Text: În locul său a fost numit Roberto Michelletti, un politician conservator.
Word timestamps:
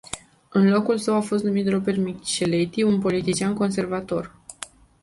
În 0.49 0.69
locul 0.69 0.97
său 0.97 1.15
a 1.15 1.19
fost 1.21 1.43
numit 1.43 1.67
Roberto 1.69 2.01
Michelletti, 2.01 2.83
un 2.83 2.99
politician 2.99 3.53
conservator. 3.53 4.35